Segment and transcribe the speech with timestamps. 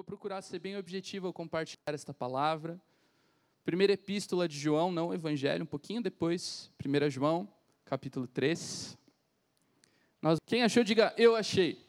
[0.00, 2.80] vou procurar ser bem objetivo ao compartilhar esta palavra.
[3.66, 7.46] Primeira epístola de João, não evangelho, um pouquinho depois, 1 João,
[7.84, 8.96] capítulo 3.
[10.22, 11.86] Nós, quem achou, diga eu achei.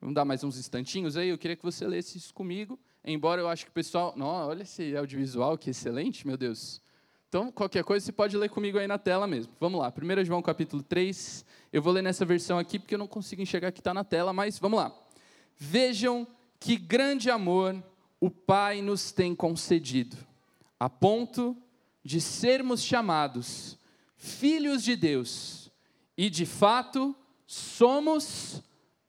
[0.00, 3.48] Vamos dar mais uns instantinhos aí, eu queria que você lesse isso comigo, embora eu
[3.48, 6.80] acho que o pessoal, não, olha esse audiovisual, que excelente, meu Deus.
[7.28, 9.52] Então, qualquer coisa você pode ler comigo aí na tela mesmo.
[9.58, 11.44] Vamos lá, 1 João capítulo 3.
[11.72, 14.32] Eu vou ler nessa versão aqui porque eu não consigo enxergar que está na tela,
[14.32, 14.96] mas vamos lá.
[15.56, 16.24] Vejam
[16.60, 17.82] que grande amor
[18.20, 20.16] o Pai nos tem concedido,
[20.78, 21.56] a ponto
[22.04, 23.78] de sermos chamados
[24.16, 25.70] filhos de Deus.
[26.16, 27.14] E de fato,
[27.46, 28.62] somos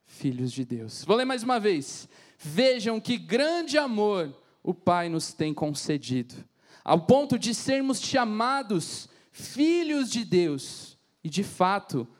[0.05, 1.03] filhos de Deus.
[1.05, 2.07] Vou ler mais uma vez.
[2.37, 6.35] Vejam que grande amor o Pai nos tem concedido
[6.89, 10.97] ao ponto de sermos chamados filhos de Deus.
[11.23, 12.18] E de fato, somos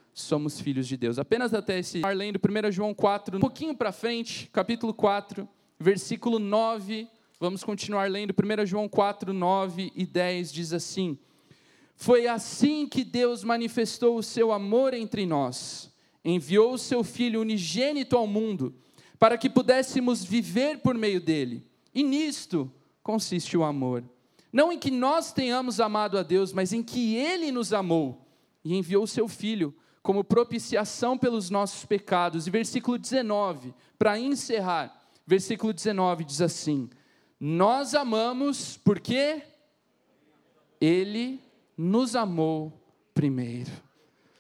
[0.60, 1.20] filhos de Deus.
[1.20, 5.48] Apenas até esse lendo 1 João 4, um pouquinho para frente, capítulo 4,
[5.80, 7.08] versículo 9.
[7.40, 11.18] Vamos continuar lendo 1 João 4, 9 e 10 diz assim:
[11.96, 15.94] Foi assim que Deus manifestou o seu amor entre nós.
[16.24, 18.76] Enviou o seu filho unigênito ao mundo,
[19.18, 21.66] para que pudéssemos viver por meio dele.
[21.94, 24.04] E nisto consiste o amor
[24.52, 28.26] não em que nós tenhamos amado a Deus, mas em que Ele nos amou
[28.64, 29.74] e enviou o seu Filho
[30.10, 32.48] como propiciação pelos nossos pecados.
[32.48, 36.90] E versículo 19, para encerrar, versículo 19 diz assim:
[37.40, 39.44] Nós amamos porque
[40.82, 41.40] Ele
[41.78, 42.74] nos amou
[43.14, 43.70] primeiro.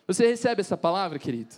[0.07, 1.57] Você recebe essa palavra, querido?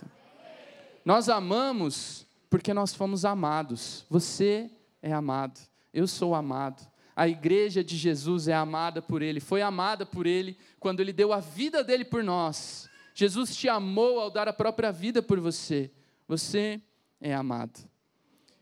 [1.06, 4.04] Nós amamos porque nós fomos amados.
[4.10, 5.58] Você é amado,
[5.90, 6.86] eu sou amado.
[7.16, 11.32] A igreja de Jesus é amada por Ele, foi amada por Ele quando Ele deu
[11.32, 12.91] a vida dele por nós.
[13.14, 15.90] Jesus te amou ao dar a própria vida por você.
[16.26, 16.80] Você
[17.20, 17.78] é amado.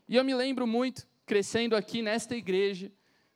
[0.07, 2.91] E eu me lembro muito, crescendo aqui nesta igreja,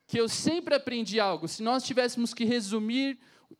[0.06, 1.48] que eu sempre aprendi algo.
[1.48, 3.18] Se nós tivéssemos que resumir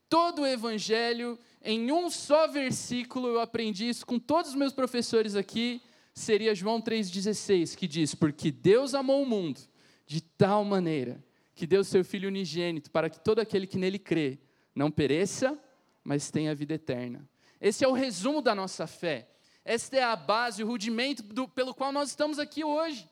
[0.08, 5.34] todo o Evangelho em um só versículo, eu aprendi isso com todos os meus professores
[5.34, 5.80] aqui,
[6.14, 9.60] seria João 3,16, que diz: Porque Deus amou o mundo
[10.06, 11.24] de tal maneira
[11.54, 14.38] que deu seu Filho unigênito para que todo aquele que nele crê
[14.74, 15.58] não pereça,
[16.04, 17.26] mas tenha vida eterna.
[17.60, 19.28] Esse é o resumo da nossa fé.
[19.64, 23.08] Esta é a base, o rudimento do, pelo qual nós estamos aqui hoje.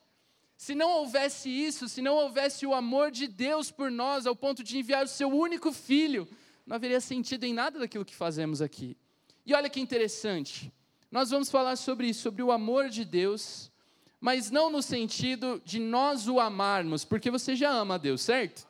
[0.56, 4.62] Se não houvesse isso, se não houvesse o amor de Deus por nós, ao ponto
[4.62, 6.28] de enviar o seu único filho,
[6.64, 8.96] não haveria sentido em nada daquilo que fazemos aqui.
[9.44, 10.72] E olha que interessante,
[11.10, 13.72] nós vamos falar sobre isso, sobre o amor de Deus
[14.24, 18.66] mas não no sentido de nós o amarmos, porque você já ama a Deus, certo?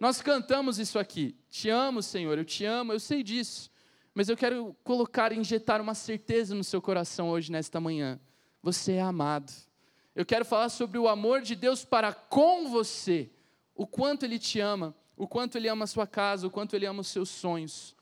[0.00, 1.36] Nós cantamos isso aqui.
[1.50, 3.70] Te amo, Senhor, eu te amo, eu sei disso.
[4.16, 8.18] Mas eu quero colocar injetar uma certeza no seu coração hoje, nesta manhã.
[8.62, 9.52] Você é amado.
[10.14, 13.28] Eu quero falar sobre o amor de Deus para com você.
[13.74, 16.86] O quanto Ele te ama, o quanto Ele ama a sua casa, o quanto Ele
[16.86, 17.94] ama os seus sonhos.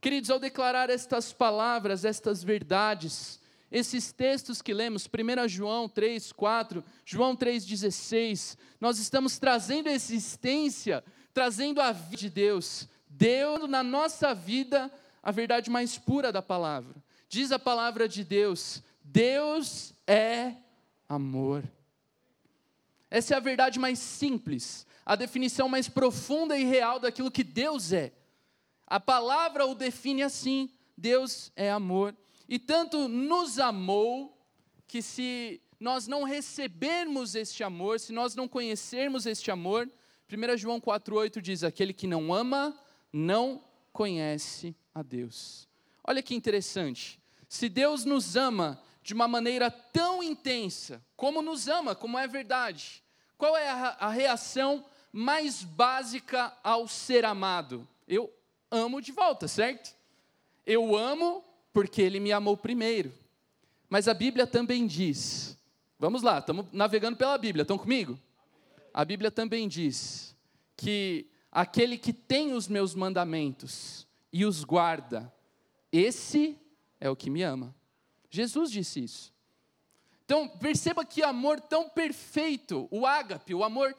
[0.00, 6.82] Queridos, ao declarar estas palavras, estas verdades, esses textos que lemos, 1 João 3, 4,
[7.04, 14.34] João 3,16, nós estamos trazendo a existência, trazendo a vida de Deus, Deus na nossa
[14.34, 14.90] vida
[15.24, 16.94] a verdade mais pura da palavra.
[17.30, 20.52] Diz a palavra de Deus: Deus é
[21.08, 21.64] amor.
[23.10, 27.90] Essa é a verdade mais simples, a definição mais profunda e real daquilo que Deus
[27.90, 28.12] é.
[28.86, 32.14] A palavra o define assim: Deus é amor.
[32.46, 34.38] E tanto nos amou,
[34.86, 39.90] que se nós não recebermos este amor, se nós não conhecermos este amor,
[40.30, 42.78] 1 João 4,8 diz: aquele que não ama,
[43.10, 45.68] não conhece a Deus.
[46.02, 47.20] Olha que interessante.
[47.48, 53.02] Se Deus nos ama de uma maneira tão intensa, como nos ama, como é verdade,
[53.36, 57.86] qual é a reação mais básica ao ser amado?
[58.06, 58.32] Eu
[58.70, 59.94] amo de volta, certo?
[60.64, 63.12] Eu amo porque ele me amou primeiro.
[63.88, 65.58] Mas a Bíblia também diz,
[65.98, 68.18] vamos lá, estamos navegando pela Bíblia, estão comigo?
[68.92, 70.36] A Bíblia também diz
[70.76, 75.32] que aquele que tem os meus mandamentos e os guarda,
[75.92, 76.58] esse
[76.98, 77.72] é o que me ama.
[78.28, 79.32] Jesus disse isso.
[80.24, 83.94] Então, perceba que amor tão perfeito, o ágape, o amor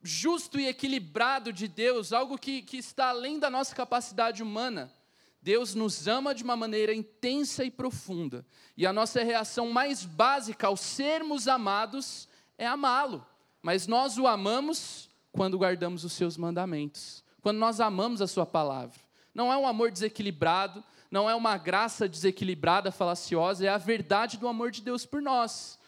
[0.00, 4.94] justo e equilibrado de Deus, algo que, que está além da nossa capacidade humana,
[5.42, 8.46] Deus nos ama de uma maneira intensa e profunda.
[8.76, 13.26] E a nossa reação mais básica ao sermos amados é amá-lo.
[13.60, 19.09] Mas nós o amamos quando guardamos os seus mandamentos, quando nós amamos a sua palavra.
[19.34, 24.48] Não é um amor desequilibrado, não é uma graça desequilibrada, falaciosa, é a verdade do
[24.48, 25.78] amor de Deus por nós.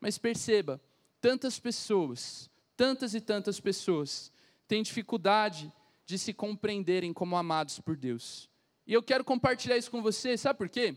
[0.00, 0.80] Mas perceba
[1.20, 4.32] tantas pessoas, tantas e tantas pessoas,
[4.66, 5.72] têm dificuldade
[6.06, 8.48] de se compreenderem como amados por Deus.
[8.86, 10.96] E eu quero compartilhar isso com você, sabe por quê?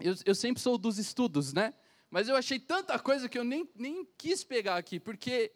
[0.00, 1.74] Eu, eu sempre sou dos estudos, né?
[2.10, 5.52] Mas eu achei tanta coisa que eu nem, nem quis pegar aqui, porque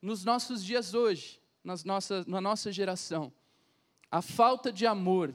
[0.00, 3.32] nos nossos dias hoje, nas nossas, na nossa geração,
[4.14, 5.34] a falta de amor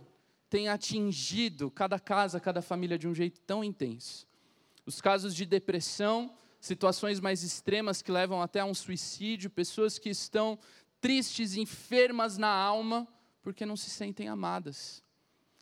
[0.49, 4.25] tem atingido cada casa, cada família de um jeito tão intenso.
[4.85, 10.09] Os casos de depressão, situações mais extremas que levam até a um suicídio, pessoas que
[10.09, 10.57] estão
[11.01, 13.05] tristes, enfermas na alma,
[13.41, 15.03] porque não se sentem amadas.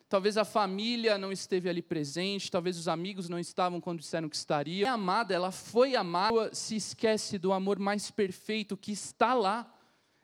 [0.08, 4.36] Talvez a família não esteve ali presente, talvez os amigos não estavam quando disseram que
[4.36, 4.86] estaria.
[4.86, 9.74] É amada, ela foi amada, se esquece do amor mais perfeito que está lá.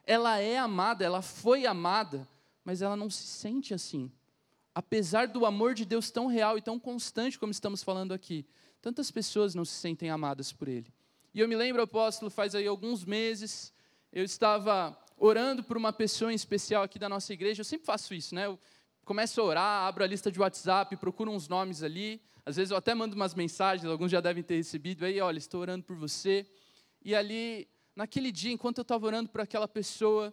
[0.07, 2.29] Ela é amada, ela foi amada,
[2.65, 4.11] mas ela não se sente assim.
[4.75, 8.47] Apesar do amor de Deus tão real e tão constante como estamos falando aqui,
[8.81, 10.93] tantas pessoas não se sentem amadas por Ele.
[11.33, 13.73] E eu me lembro, apóstolo, faz aí alguns meses,
[14.13, 17.61] eu estava orando por uma pessoa em especial aqui da nossa igreja.
[17.61, 18.47] Eu sempre faço isso, né?
[18.47, 18.59] Eu
[19.05, 22.21] começo a orar, abro a lista de WhatsApp, procuro uns nomes ali.
[22.47, 25.61] Às vezes eu até mando umas mensagens, alguns já devem ter recebido aí, olha, estou
[25.61, 26.47] orando por você.
[27.03, 30.33] E ali, naquele dia, enquanto eu estava orando por aquela pessoa,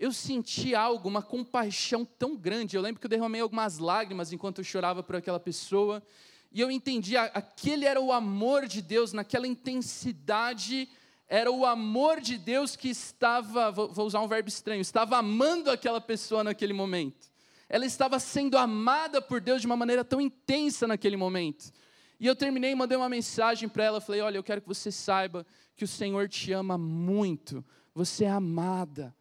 [0.00, 2.74] eu senti algo, uma compaixão tão grande.
[2.74, 6.02] Eu lembro que eu derramei algumas lágrimas enquanto eu chorava por aquela pessoa.
[6.50, 10.88] E eu entendi, aquele era o amor de Deus, naquela intensidade,
[11.28, 16.00] era o amor de Deus que estava, vou usar um verbo estranho, estava amando aquela
[16.00, 17.30] pessoa naquele momento.
[17.68, 21.70] Ela estava sendo amada por Deus de uma maneira tão intensa naquele momento.
[22.18, 25.46] E eu terminei mandei uma mensagem para ela, falei: "Olha, eu quero que você saiba
[25.76, 27.62] que o Senhor te ama muito.
[27.94, 29.14] Você é amada.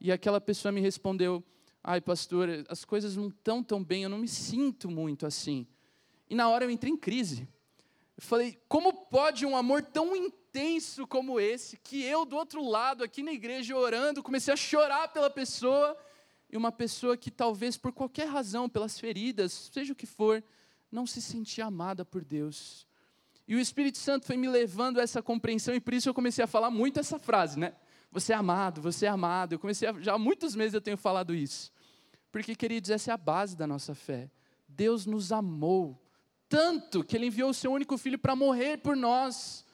[0.00, 1.42] E aquela pessoa me respondeu:
[1.82, 5.66] Ai, pastor, as coisas não estão tão bem, eu não me sinto muito assim.
[6.28, 7.48] E na hora eu entrei em crise.
[8.16, 13.04] Eu falei: Como pode um amor tão intenso como esse, que eu do outro lado,
[13.04, 15.96] aqui na igreja, orando, comecei a chorar pela pessoa,
[16.50, 20.42] e uma pessoa que talvez por qualquer razão, pelas feridas, seja o que for,
[20.90, 22.86] não se sentia amada por Deus.
[23.46, 26.42] E o Espírito Santo foi me levando a essa compreensão, e por isso eu comecei
[26.44, 27.74] a falar muito essa frase, né?
[28.16, 29.52] Você é amado, você é amado.
[29.52, 31.70] Eu comecei a, já há muitos meses eu tenho falado isso.
[32.32, 34.30] Porque, queridos, essa é a base da nossa fé.
[34.66, 36.02] Deus nos amou
[36.48, 39.66] tanto que Ele enviou o Seu único Filho para morrer por nós.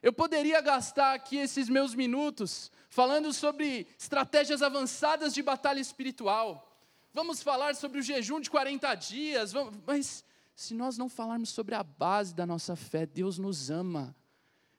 [0.00, 6.78] Eu poderia gastar aqui esses meus minutos falando sobre estratégias avançadas de batalha espiritual.
[7.12, 10.24] Vamos falar sobre o jejum de 40 dias, vamos, mas
[10.54, 14.14] se nós não falarmos sobre a base da nossa fé, Deus nos ama.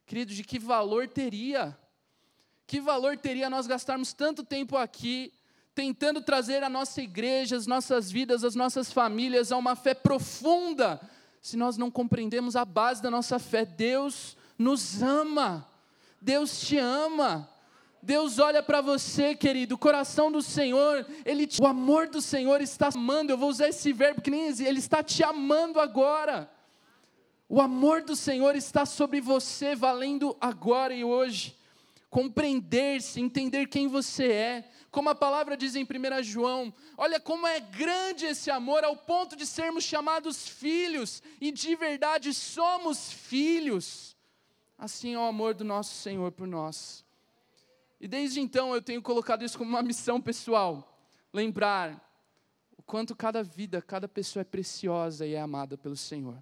[0.06, 1.78] Querido, de que valor teria
[2.68, 5.32] que valor teria nós gastarmos tanto tempo aqui,
[5.74, 11.00] tentando trazer a nossa igreja, as nossas vidas, as nossas famílias a uma fé profunda,
[11.42, 13.66] se nós não compreendemos a base da nossa fé?
[13.66, 15.68] Deus nos ama,
[16.20, 17.50] Deus te ama.
[18.02, 22.90] Deus olha para você, querido, o coração do Senhor, ele, o amor do Senhor está
[22.94, 23.32] amando.
[23.32, 26.48] Eu vou usar esse verbo que nem ele está te amando agora.
[27.50, 31.56] O amor do Senhor está sobre você, valendo agora e hoje
[32.16, 34.72] compreender-se, entender quem você é.
[34.90, 39.36] Como a palavra diz em 1 João, olha como é grande esse amor ao ponto
[39.36, 44.16] de sermos chamados filhos, e de verdade somos filhos.
[44.78, 47.04] Assim é o amor do nosso Senhor por nós.
[48.00, 50.98] E desde então eu tenho colocado isso como uma missão pessoal,
[51.34, 52.02] lembrar
[52.78, 56.42] o quanto cada vida, cada pessoa é preciosa e é amada pelo Senhor.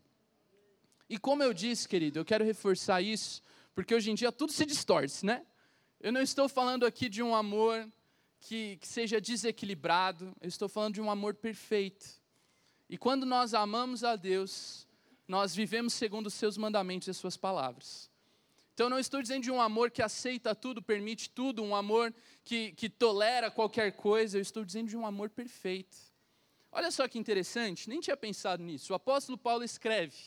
[1.10, 3.42] E como eu disse, querido, eu quero reforçar isso,
[3.74, 5.44] porque hoje em dia tudo se distorce, né?
[6.04, 7.90] Eu não estou falando aqui de um amor
[8.42, 12.06] que, que seja desequilibrado, eu estou falando de um amor perfeito.
[12.90, 14.86] E quando nós amamos a Deus,
[15.26, 18.12] nós vivemos segundo os seus mandamentos e as suas palavras.
[18.74, 22.74] Então, não estou dizendo de um amor que aceita tudo, permite tudo, um amor que,
[22.74, 25.96] que tolera qualquer coisa, eu estou dizendo de um amor perfeito.
[26.70, 28.92] Olha só que interessante, nem tinha pensado nisso.
[28.92, 30.18] O apóstolo Paulo escreve: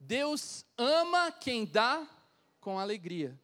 [0.00, 2.04] Deus ama quem dá
[2.60, 3.38] com alegria.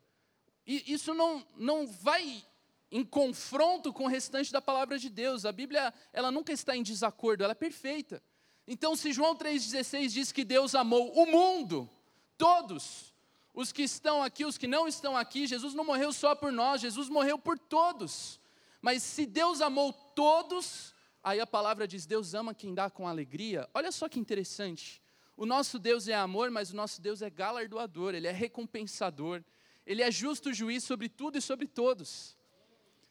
[0.66, 2.44] E isso não, não vai
[2.90, 5.44] em confronto com o restante da palavra de Deus.
[5.44, 8.22] A Bíblia, ela nunca está em desacordo, ela é perfeita.
[8.66, 11.90] Então, se João 3,16 diz que Deus amou o mundo,
[12.38, 13.12] todos,
[13.52, 16.80] os que estão aqui, os que não estão aqui, Jesus não morreu só por nós,
[16.80, 18.40] Jesus morreu por todos.
[18.80, 23.68] Mas se Deus amou todos, aí a palavra diz: Deus ama quem dá com alegria.
[23.74, 25.02] Olha só que interessante.
[25.36, 29.42] O nosso Deus é amor, mas o nosso Deus é galardoador, ele é recompensador.
[29.86, 32.36] Ele é justo juiz sobre tudo e sobre todos.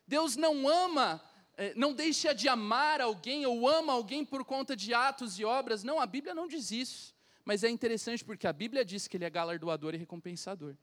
[0.07, 1.21] Deus não ama,
[1.55, 5.83] eh, não deixa de amar alguém ou ama alguém por conta de atos e obras.
[5.83, 7.13] Não, a Bíblia não diz isso.
[7.45, 10.75] Mas é interessante porque a Bíblia diz que ele é galardoador e recompensador.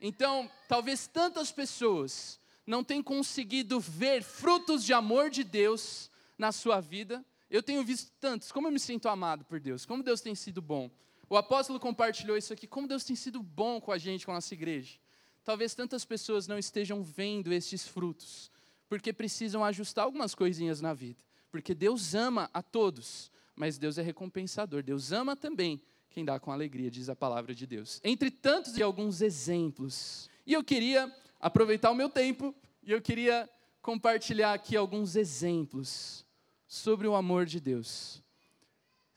[0.00, 6.80] Então, talvez tantas pessoas não tenham conseguido ver frutos de amor de Deus na sua
[6.80, 7.24] vida.
[7.50, 10.62] Eu tenho visto tantos, como eu me sinto amado por Deus, como Deus tem sido
[10.62, 10.90] bom.
[11.28, 14.36] O apóstolo compartilhou isso aqui, como Deus tem sido bom com a gente, com a
[14.36, 14.98] nossa igreja.
[15.44, 18.50] Talvez tantas pessoas não estejam vendo estes frutos,
[18.88, 21.22] porque precisam ajustar algumas coisinhas na vida.
[21.50, 24.82] Porque Deus ama a todos, mas Deus é recompensador.
[24.82, 25.80] Deus ama também
[26.10, 28.00] quem dá com alegria, diz a palavra de Deus.
[28.04, 30.28] Entre tantos e alguns exemplos.
[30.46, 33.48] E eu queria aproveitar o meu tempo e eu queria
[33.80, 36.24] compartilhar aqui alguns exemplos
[36.66, 38.22] sobre o amor de Deus.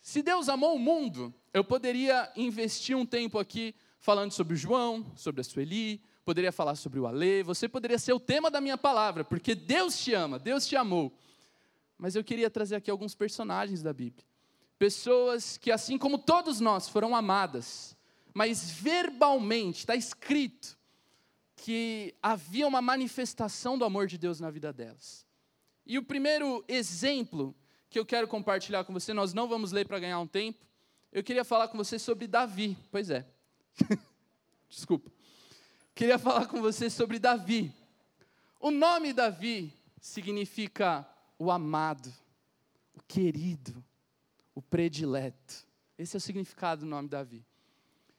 [0.02, 5.42] Se Deus amou o mundo, eu poderia investir um tempo aqui falando sobre João, sobre
[5.42, 9.24] a Sueli, poderia falar sobre o Alê, você poderia ser o tema da minha palavra,
[9.24, 11.12] porque Deus te ama, Deus te amou.
[11.98, 14.26] Mas eu queria trazer aqui alguns personagens da Bíblia
[14.84, 17.96] pessoas que, assim como todos nós, foram amadas,
[18.34, 20.78] mas verbalmente está escrito
[21.56, 25.26] que havia uma manifestação do amor de Deus na vida delas.
[25.86, 27.56] E o primeiro exemplo
[27.90, 30.66] que eu quero compartilhar com você, nós não vamos ler para ganhar um tempo,
[31.14, 32.78] eu queria falar com você sobre Davi.
[32.92, 33.26] Pois é.
[34.68, 35.10] Desculpa.
[35.96, 37.72] Queria falar com você sobre Davi.
[38.60, 39.72] O nome Davi
[40.02, 41.08] significa
[41.38, 42.12] o amado,
[42.96, 43.84] o querido,
[44.56, 45.68] o predileto.
[45.98, 47.46] Esse é o significado do nome Davi.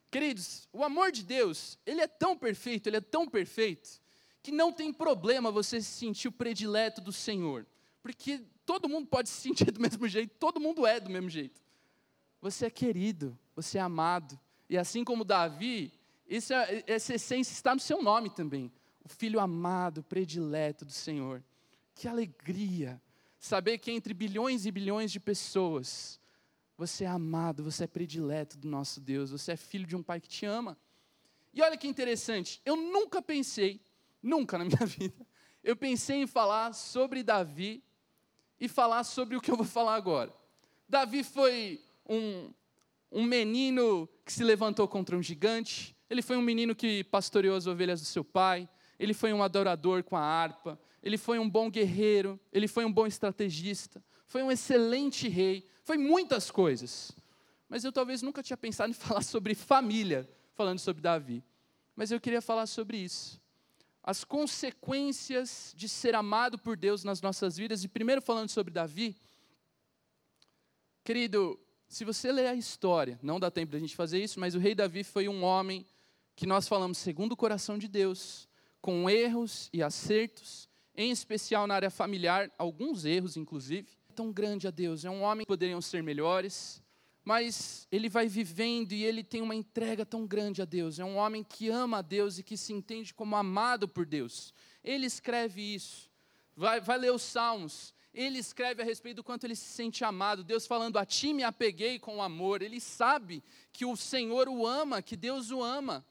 [0.08, 4.00] Queridos, o amor de Deus, ele é tão perfeito, ele é tão perfeito,
[4.40, 7.66] que não tem problema você se sentir o predileto do Senhor.
[8.00, 11.60] Porque todo mundo pode se sentir do mesmo jeito, todo mundo é do mesmo jeito.
[12.40, 14.38] Você é querido, você é amado.
[14.70, 15.92] E assim como Davi,
[16.28, 18.72] essa, é, essa essência está no seu nome também.
[19.04, 21.42] O filho amado, predileto do Senhor.
[21.94, 23.00] Que alegria
[23.38, 26.18] saber que entre bilhões e bilhões de pessoas,
[26.78, 30.20] você é amado, você é predileto do nosso Deus, você é filho de um pai
[30.20, 30.78] que te ama.
[31.52, 33.80] E olha que interessante, eu nunca pensei,
[34.22, 35.26] nunca na minha vida,
[35.62, 37.82] eu pensei em falar sobre Davi
[38.58, 40.34] e falar sobre o que eu vou falar agora.
[40.88, 42.50] Davi foi um,
[43.12, 47.66] um menino que se levantou contra um gigante, ele foi um menino que pastoreou as
[47.66, 48.68] ovelhas do seu pai,
[48.98, 52.92] ele foi um adorador com a harpa, ele foi um bom guerreiro, ele foi um
[52.92, 57.12] bom estrategista, foi um excelente rei, foi muitas coisas.
[57.68, 61.42] Mas eu talvez nunca tinha pensado em falar sobre família, falando sobre Davi.
[61.96, 63.40] Mas eu queria falar sobre isso.
[64.02, 67.84] As consequências de ser amado por Deus nas nossas vidas.
[67.84, 69.16] E primeiro falando sobre Davi.
[71.02, 74.58] Querido, se você ler a história, não dá tempo da gente fazer isso, mas o
[74.58, 75.86] rei Davi foi um homem
[76.36, 78.48] que nós falamos segundo o coração de Deus,
[78.80, 84.70] com erros e acertos, em especial na área familiar, alguns erros, inclusive tão grande a
[84.70, 85.04] Deus.
[85.04, 86.82] É um homem que poderiam ser melhores,
[87.24, 90.98] mas ele vai vivendo e ele tem uma entrega tão grande a Deus.
[90.98, 94.54] É um homem que ama a Deus e que se entende como amado por Deus.
[94.82, 96.10] Ele escreve isso.
[96.56, 97.92] Vai, vai ler os Salmos.
[98.12, 100.44] Ele escreve a respeito do quanto ele se sente amado.
[100.44, 102.62] Deus falando: A ti me apeguei com amor.
[102.62, 106.06] Ele sabe que o Senhor o ama, que Deus o ama.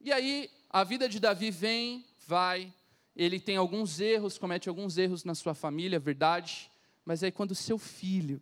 [0.00, 2.72] E aí, a vida de Davi vem, vai.
[3.14, 6.70] Ele tem alguns erros, comete alguns erros na sua família, verdade
[7.04, 8.40] mas aí quando seu filho,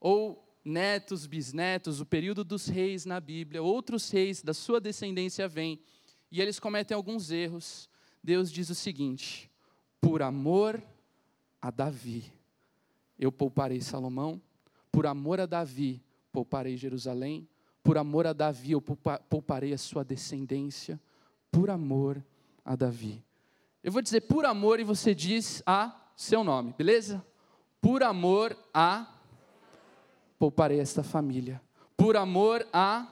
[0.00, 5.80] ou netos, bisnetos, o período dos reis na Bíblia, outros reis da sua descendência vêm,
[6.30, 7.88] e eles cometem alguns erros,
[8.22, 9.50] Deus diz o seguinte:
[10.00, 10.82] por amor
[11.62, 12.30] a Davi,
[13.18, 14.38] eu pouparei Salomão,
[14.92, 17.48] por amor a Davi, pouparei Jerusalém,
[17.88, 21.00] por amor a Davi, eu pouparei a sua descendência,
[21.50, 22.22] por amor
[22.62, 23.24] a Davi.
[23.82, 27.24] Eu vou dizer por amor e você diz a seu nome, beleza?
[27.80, 29.06] Por amor a
[30.38, 31.62] pouparei esta família.
[31.96, 33.08] Por amor a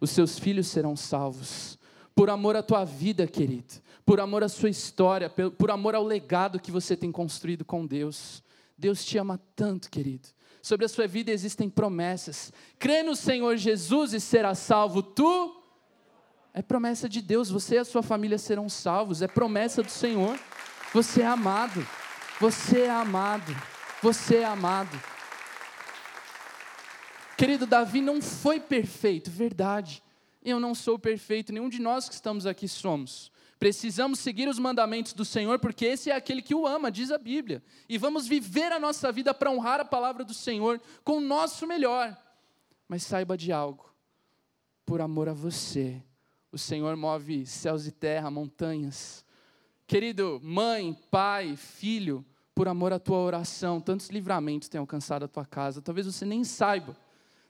[0.00, 1.78] os seus filhos serão salvos.
[2.12, 3.74] Por amor à tua vida, querido.
[4.04, 8.42] Por amor à sua história, por amor ao legado que você tem construído com Deus.
[8.76, 10.26] Deus te ama tanto, querido.
[10.62, 12.52] Sobre a sua vida existem promessas.
[12.78, 15.60] Crê no Senhor Jesus e será salvo tu.
[16.54, 19.22] É promessa de Deus, você e a sua família serão salvos.
[19.22, 20.38] É promessa do Senhor.
[20.94, 21.84] Você é amado.
[22.40, 23.52] Você é amado.
[24.00, 25.00] Você é amado.
[27.36, 30.00] Querido, Davi não foi perfeito, verdade.
[30.44, 33.31] Eu não sou perfeito, nenhum de nós que estamos aqui somos.
[33.62, 37.16] Precisamos seguir os mandamentos do Senhor, porque esse é aquele que o ama, diz a
[37.16, 37.62] Bíblia.
[37.88, 41.64] E vamos viver a nossa vida para honrar a palavra do Senhor com o nosso
[41.64, 42.20] melhor.
[42.88, 43.88] Mas saiba de algo,
[44.84, 46.02] por amor a você,
[46.50, 49.24] o Senhor move céus e terra, montanhas.
[49.86, 52.26] Querido, mãe, pai, filho,
[52.56, 55.80] por amor à tua oração, tantos livramentos têm alcançado a tua casa.
[55.80, 56.96] Talvez você nem saiba.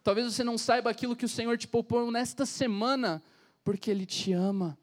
[0.04, 3.23] Talvez você não saiba aquilo que o Senhor te poupou nesta semana,
[3.64, 4.76] porque Ele te ama.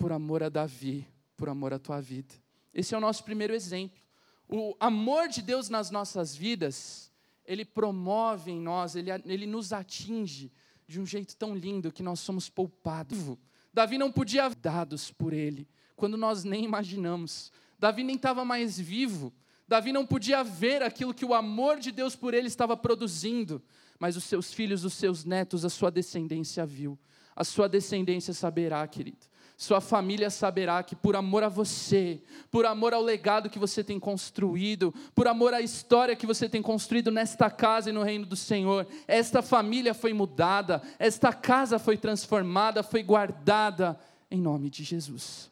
[0.00, 2.34] Por amor a Davi, por amor à tua vida.
[2.72, 4.00] Esse é o nosso primeiro exemplo.
[4.48, 7.12] O amor de Deus nas nossas vidas,
[7.44, 10.50] ele promove em nós, ele, ele nos atinge
[10.88, 13.36] de um jeito tão lindo que nós somos poupados.
[13.74, 17.52] Davi não podia dados por ele, quando nós nem imaginamos.
[17.78, 19.30] Davi nem estava mais vivo.
[19.68, 23.62] Davi não podia ver aquilo que o amor de Deus por ele estava produzindo,
[23.98, 26.98] mas os seus filhos, os seus netos, a sua descendência viu.
[27.36, 29.29] A sua descendência saberá, querido
[29.60, 34.00] sua família saberá que por amor a você, por amor ao legado que você tem
[34.00, 38.36] construído, por amor à história que você tem construído nesta casa e no reino do
[38.36, 44.00] Senhor, esta família foi mudada, esta casa foi transformada, foi guardada
[44.30, 45.50] em nome de Jesus.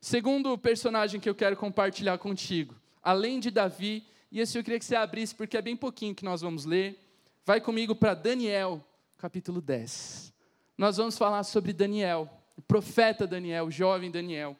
[0.00, 4.84] Segundo personagem que eu quero compartilhar contigo, além de Davi, e esse eu queria que
[4.84, 6.98] você abrisse porque é bem pouquinho que nós vamos ler.
[7.46, 8.84] Vai comigo para Daniel,
[9.16, 10.34] capítulo 10.
[10.76, 14.56] Nós vamos falar sobre Daniel o profeta Daniel, o jovem Daniel.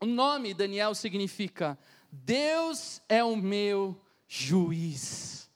[0.00, 1.78] O nome Daniel significa
[2.10, 5.50] Deus é o meu juiz.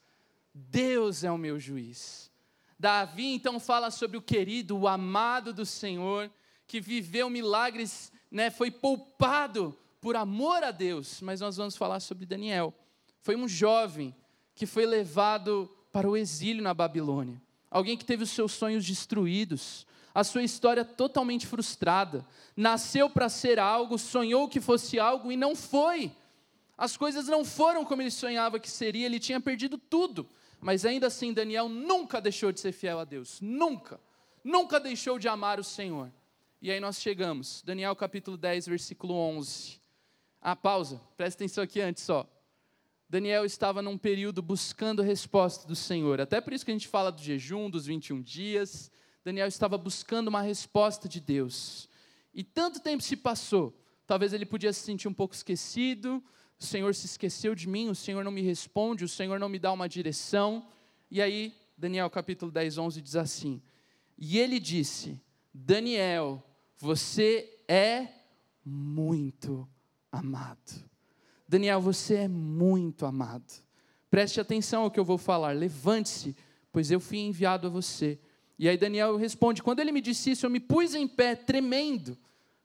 [0.53, 2.31] Deus é o meu juiz.
[2.79, 6.31] Davi então fala sobre o querido, o amado do Senhor,
[6.67, 11.21] que viveu milagres, né, foi poupado por amor a Deus.
[11.21, 12.75] Mas nós vamos falar sobre Daniel.
[13.21, 14.15] Foi um jovem
[14.55, 17.41] que foi levado para o exílio na Babilônia.
[17.71, 22.27] Alguém que teve os seus sonhos destruídos, a sua história totalmente frustrada.
[22.57, 26.13] Nasceu para ser algo, sonhou que fosse algo e não foi.
[26.77, 30.27] As coisas não foram como ele sonhava que seria, ele tinha perdido tudo.
[30.61, 33.41] Mas ainda assim, Daniel nunca deixou de ser fiel a Deus.
[33.41, 34.01] Nunca.
[34.43, 36.11] Nunca deixou de amar o Senhor.
[36.61, 39.81] E aí nós chegamos, Daniel capítulo 10, versículo 11.
[40.43, 42.27] Ah, pausa, presta atenção aqui antes só.
[43.09, 46.21] Daniel estava num período buscando a resposta do Senhor.
[46.21, 48.91] Até por isso que a gente fala do jejum, dos 21 dias.
[49.25, 51.89] Daniel estava buscando uma resposta de Deus.
[52.33, 56.23] E tanto tempo se passou, talvez ele podia se sentir um pouco esquecido,
[56.59, 59.59] o Senhor se esqueceu de mim, o Senhor não me responde, o Senhor não me
[59.59, 60.67] dá uma direção.
[61.11, 63.63] E aí, Daniel capítulo 10, 11 diz assim:
[64.17, 65.21] E ele disse:
[65.53, 66.43] Daniel,
[66.79, 68.09] você é
[68.65, 69.69] muito
[70.13, 70.89] amado.
[71.49, 73.53] Daniel, você é muito amado.
[74.11, 76.37] Preste atenção ao que eu vou falar, levante-se,
[76.71, 78.19] pois eu fui enviado a você
[78.61, 82.17] e aí Daniel responde: Quando ele me disse isso, eu me pus em pé, tremendo.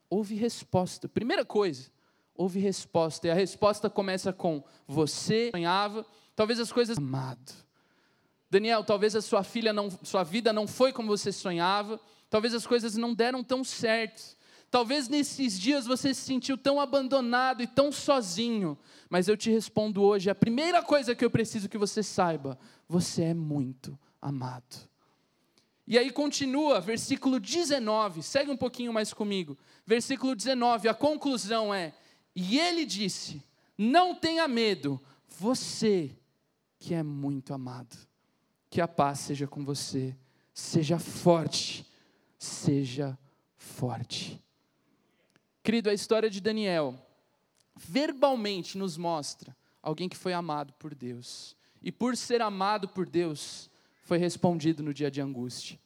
[0.10, 1.08] Houve resposta.
[1.08, 1.90] Primeira coisa,
[2.36, 3.28] houve resposta.
[3.28, 6.06] E a resposta começa com: Você sonhava,
[6.36, 6.98] talvez as coisas.
[6.98, 7.54] Amado.
[8.52, 11.98] Daniel, talvez a sua filha não, sua vida não foi como você sonhava,
[12.30, 14.36] talvez as coisas não deram tão certo.
[14.70, 18.78] Talvez nesses dias você se sentiu tão abandonado e tão sozinho,
[19.10, 23.24] mas eu te respondo hoje: a primeira coisa que eu preciso que você saiba, você
[23.24, 24.94] é muito amado.
[25.88, 29.58] E aí continua, versículo 19, segue um pouquinho mais comigo.
[29.86, 31.94] Versículo 19, a conclusão é:
[32.36, 33.44] E ele disse:
[33.78, 36.16] Não tenha medo, você
[36.80, 37.96] que é muito amado.
[38.70, 40.16] Que a paz seja com você.
[40.54, 41.86] Seja forte,
[42.38, 43.18] seja
[43.58, 44.42] forte.
[45.62, 46.96] Querido, a história de Daniel
[47.76, 51.56] verbalmente nos mostra alguém que foi amado por Deus.
[51.82, 53.70] E por ser amado por Deus,
[54.06, 55.80] foi respondido no dia de angústia.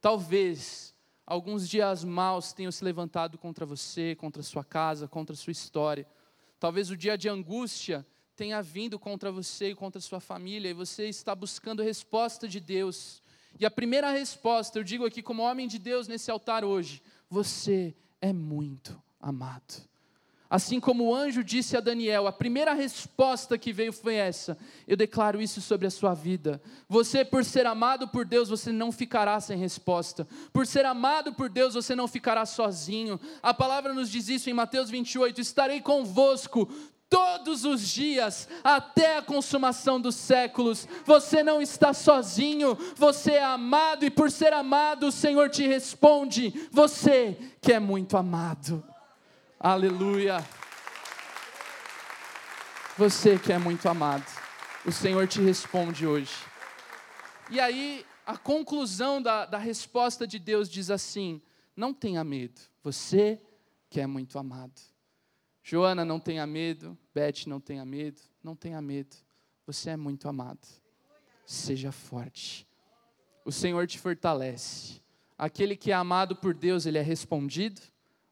[0.00, 0.92] Talvez
[1.24, 6.06] alguns dias maus tenham se levantado contra você, contra sua casa, contra sua história.
[6.58, 8.04] Talvez o dia de angústia
[8.34, 12.58] tenha vindo contra você e contra sua família, e você está buscando a resposta de
[12.58, 13.22] Deus.
[13.58, 17.94] E a primeira resposta, eu digo aqui como homem de Deus nesse altar hoje: você
[18.20, 19.88] é muito amado.
[20.48, 24.56] Assim como o anjo disse a Daniel, a primeira resposta que veio foi essa:
[24.86, 26.62] Eu declaro isso sobre a sua vida.
[26.88, 30.26] Você, por ser amado por Deus, você não ficará sem resposta.
[30.52, 33.18] Por ser amado por Deus, você não ficará sozinho.
[33.42, 36.68] A palavra nos diz isso em Mateus 28: Estarei convosco
[37.08, 40.86] todos os dias, até a consumação dos séculos.
[41.04, 46.68] Você não está sozinho, você é amado, e por ser amado, o Senhor te responde:
[46.70, 48.95] Você que é muito amado.
[49.68, 50.36] Aleluia.
[52.96, 54.24] Você que é muito amado,
[54.84, 56.32] o Senhor te responde hoje.
[57.50, 61.42] E aí, a conclusão da, da resposta de Deus diz assim:
[61.74, 63.42] não tenha medo, você
[63.90, 64.80] que é muito amado.
[65.64, 66.96] Joana, não tenha medo.
[67.12, 68.20] Beth, não tenha medo.
[68.44, 69.16] Não tenha medo.
[69.66, 70.64] Você é muito amado.
[71.44, 72.68] Seja forte.
[73.44, 75.02] O Senhor te fortalece.
[75.36, 77.82] Aquele que é amado por Deus, ele é respondido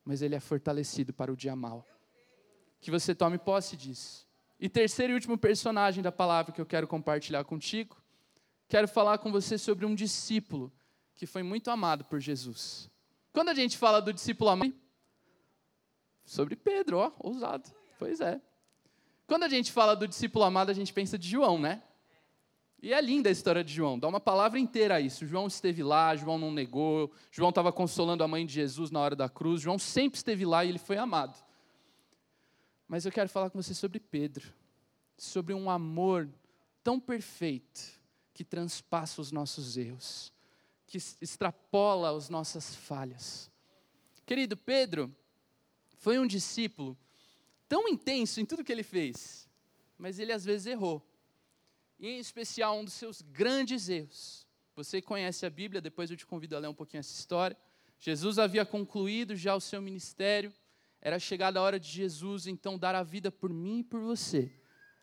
[0.04, 1.86] mas ele é fortalecido para o dia mal.
[2.80, 4.26] Que você tome posse disso.
[4.60, 7.96] E terceiro e último personagem da palavra que eu quero compartilhar contigo,
[8.68, 10.72] quero falar com você sobre um discípulo
[11.14, 12.90] que foi muito amado por Jesus.
[13.32, 14.74] Quando a gente fala do discípulo amado,
[16.24, 17.70] sobre Pedro, ó, ousado.
[17.98, 18.40] Pois é.
[19.26, 21.82] Quando a gente fala do discípulo amado, a gente pensa de João, né?
[22.84, 25.26] E é linda a história de João, dá uma palavra inteira a isso.
[25.26, 29.16] João esteve lá, João não negou, João estava consolando a mãe de Jesus na hora
[29.16, 31.42] da cruz, João sempre esteve lá e ele foi amado.
[32.86, 34.52] Mas eu quero falar com você sobre Pedro,
[35.16, 36.28] sobre um amor
[36.82, 37.80] tão perfeito
[38.34, 40.30] que transpassa os nossos erros,
[40.86, 43.50] que extrapola as nossas falhas.
[44.26, 45.10] Querido Pedro,
[45.96, 46.98] foi um discípulo
[47.66, 49.48] tão intenso em tudo que ele fez,
[49.96, 51.02] mas ele às vezes errou
[52.04, 54.46] e em especial um dos seus grandes erros.
[54.76, 57.56] Você conhece a Bíblia, depois eu te convido a ler um pouquinho essa história.
[57.98, 60.52] Jesus havia concluído já o seu ministério,
[61.00, 64.52] era chegada a hora de Jesus então dar a vida por mim e por você.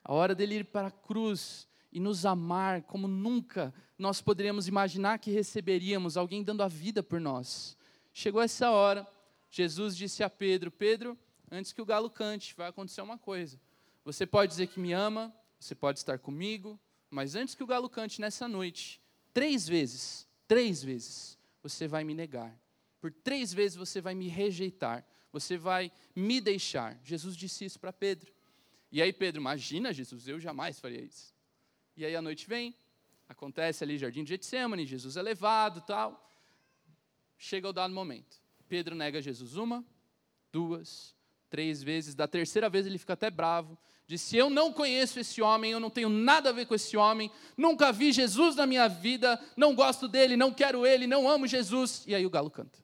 [0.04, 5.18] A hora dele ir para a cruz e nos amar como nunca nós poderíamos imaginar
[5.18, 7.76] que receberíamos alguém dando a vida por nós.
[8.14, 9.08] Chegou essa hora,
[9.50, 11.18] Jesus disse a Pedro: Pedro,
[11.50, 13.60] antes que o galo cante, vai acontecer uma coisa.
[14.06, 16.80] Você pode dizer que me ama, você pode estar comigo,
[17.12, 19.02] mas antes que o galo cante nessa noite,
[19.34, 22.58] três vezes, três vezes, você vai me negar.
[23.02, 25.06] Por três vezes você vai me rejeitar.
[25.32, 27.00] Você vai me deixar.
[27.04, 28.34] Jesus disse isso para Pedro.
[28.92, 31.34] E aí Pedro, imagina Jesus, eu jamais faria isso.
[31.96, 32.76] E aí a noite vem,
[33.28, 36.30] acontece ali Jardim de Getsemane, Jesus é levado tal.
[37.38, 38.42] Chega o dado momento.
[38.68, 39.84] Pedro nega Jesus uma,
[40.52, 41.16] duas,
[41.50, 42.14] três vezes.
[42.14, 43.78] Da terceira vez ele fica até bravo.
[44.12, 47.32] Disse: Eu não conheço esse homem, eu não tenho nada a ver com esse homem,
[47.56, 52.04] nunca vi Jesus na minha vida, não gosto dele, não quero ele, não amo Jesus.
[52.06, 52.78] E aí o galo canta.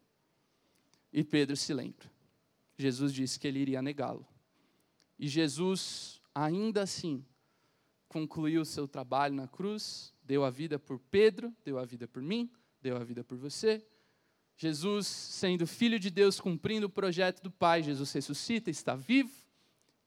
[1.11, 2.09] E Pedro se lembra.
[2.77, 4.25] Jesus disse que ele iria negá-lo.
[5.19, 7.25] E Jesus, ainda assim,
[8.07, 12.21] concluiu o seu trabalho na cruz, deu a vida por Pedro, deu a vida por
[12.21, 12.49] mim,
[12.81, 13.85] deu a vida por você.
[14.55, 19.35] Jesus, sendo filho de Deus, cumprindo o projeto do Pai, Jesus ressuscita, está vivo.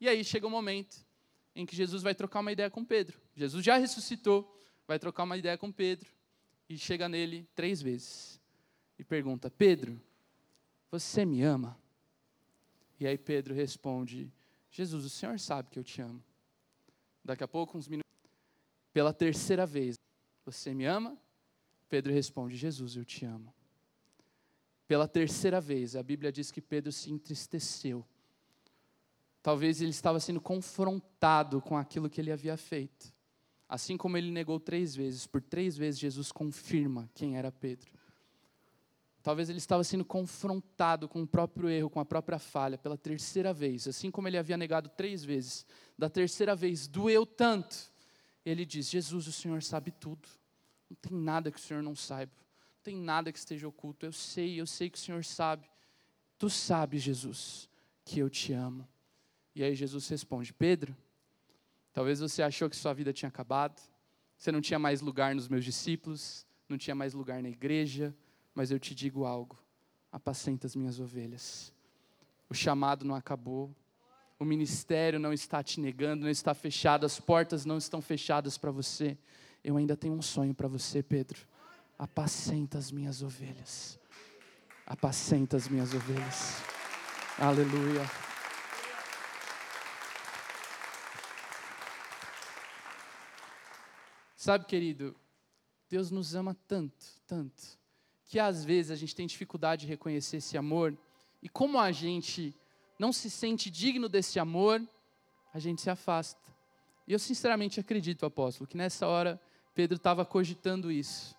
[0.00, 1.09] E aí chega o momento
[1.54, 3.20] em que Jesus vai trocar uma ideia com Pedro.
[3.34, 6.10] Jesus já ressuscitou, vai trocar uma ideia com Pedro
[6.68, 8.40] e chega nele três vezes
[8.98, 10.00] e pergunta: Pedro,
[10.90, 11.78] você me ama?
[12.98, 14.32] E aí Pedro responde:
[14.70, 16.22] Jesus, o Senhor sabe que eu te amo.
[17.24, 18.10] Daqui a pouco, uns minutos,
[18.92, 19.96] pela terceira vez,
[20.44, 21.18] você me ama?
[21.88, 23.52] Pedro responde: Jesus, eu te amo.
[24.86, 28.04] Pela terceira vez, a Bíblia diz que Pedro se entristeceu
[29.42, 33.12] Talvez ele estava sendo confrontado com aquilo que ele havia feito.
[33.68, 37.90] Assim como ele negou três vezes, por três vezes Jesus confirma quem era Pedro.
[39.22, 43.52] Talvez ele estava sendo confrontado com o próprio erro, com a própria falha, pela terceira
[43.52, 43.86] vez.
[43.86, 47.92] Assim como ele havia negado três vezes, da terceira vez doeu tanto.
[48.44, 50.26] Ele diz: Jesus, o Senhor sabe tudo.
[50.88, 52.32] Não tem nada que o Senhor não saiba.
[52.76, 54.06] Não tem nada que esteja oculto.
[54.06, 55.70] Eu sei, eu sei que o Senhor sabe.
[56.38, 57.68] Tu sabes, Jesus,
[58.04, 58.88] que eu te amo.
[59.54, 60.96] E aí Jesus responde: Pedro,
[61.92, 63.80] talvez você achou que sua vida tinha acabado,
[64.36, 68.14] você não tinha mais lugar nos meus discípulos, não tinha mais lugar na igreja,
[68.54, 69.58] mas eu te digo algo:
[70.10, 71.72] apacenta as minhas ovelhas.
[72.48, 73.74] O chamado não acabou,
[74.38, 78.70] o ministério não está te negando, não está fechado, as portas não estão fechadas para
[78.70, 79.18] você.
[79.62, 81.46] Eu ainda tenho um sonho para você, Pedro.
[81.98, 83.98] Apacenta as minhas ovelhas.
[84.86, 86.62] Apacenta as minhas ovelhas.
[87.38, 88.29] Aleluia.
[94.40, 95.14] Sabe, querido,
[95.86, 97.78] Deus nos ama tanto, tanto,
[98.24, 100.96] que às vezes a gente tem dificuldade de reconhecer esse amor,
[101.42, 102.56] e como a gente
[102.98, 104.80] não se sente digno desse amor,
[105.52, 106.40] a gente se afasta.
[107.06, 109.38] E eu sinceramente acredito, apóstolo, que nessa hora
[109.74, 111.36] Pedro estava cogitando isso.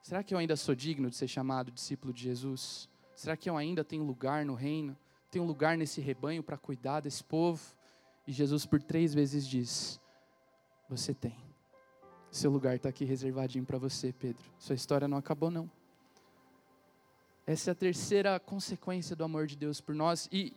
[0.00, 2.88] Será que eu ainda sou digno de ser chamado discípulo de Jesus?
[3.16, 4.96] Será que eu ainda tenho lugar no reino?
[5.28, 7.60] Tenho lugar nesse rebanho para cuidar desse povo?
[8.28, 10.00] E Jesus por três vezes diz:
[10.88, 11.47] Você tem.
[12.30, 14.44] Seu lugar está aqui reservadinho para você, Pedro.
[14.58, 15.70] Sua história não acabou, não.
[17.46, 20.28] Essa é a terceira consequência do amor de Deus por nós.
[20.30, 20.52] E,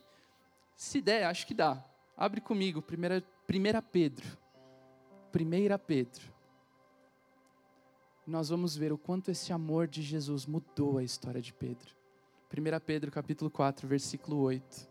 [0.76, 1.82] se der, acho que dá.
[2.16, 4.26] Abre comigo, primeira, primeira Pedro.
[5.32, 6.30] Primeira Pedro.
[8.26, 11.96] Nós vamos ver o quanto esse amor de Jesus mudou a história de Pedro.
[12.54, 14.88] 1 Pedro capítulo 4, versículo 8.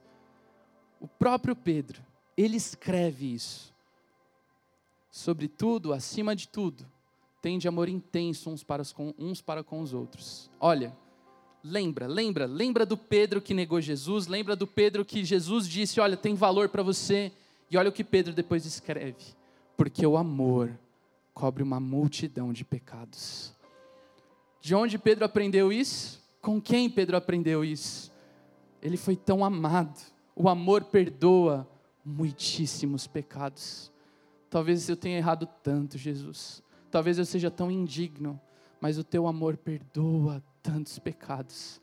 [0.99, 2.03] O próprio Pedro,
[2.35, 3.70] ele escreve isso.
[5.11, 6.85] Sobretudo, acima de tudo,
[7.41, 10.49] tende amor intenso uns para, com, uns para com os outros.
[10.57, 10.97] Olha,
[11.61, 16.15] lembra, lembra, lembra do Pedro que negou Jesus, lembra do Pedro que Jesus disse: Olha,
[16.15, 17.31] tem valor para você.
[17.69, 19.35] E olha o que Pedro depois escreve:
[19.75, 20.79] Porque o amor
[21.33, 23.53] cobre uma multidão de pecados.
[24.61, 26.21] De onde Pedro aprendeu isso?
[26.41, 28.11] Com quem Pedro aprendeu isso?
[28.81, 29.99] Ele foi tão amado.
[30.35, 31.67] O amor perdoa
[32.05, 33.90] muitíssimos pecados.
[34.51, 36.61] Talvez eu tenha errado tanto, Jesus.
[36.91, 38.37] Talvez eu seja tão indigno,
[38.81, 41.81] mas o teu amor perdoa tantos pecados.